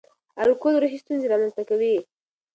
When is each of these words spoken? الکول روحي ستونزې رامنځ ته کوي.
الکول 0.43 0.73
روحي 0.81 0.97
ستونزې 1.03 1.27
رامنځ 1.33 1.53
ته 1.57 1.63
کوي. 1.69 1.95